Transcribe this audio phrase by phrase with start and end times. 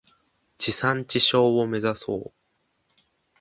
[0.57, 2.33] 地産地消を目指そう。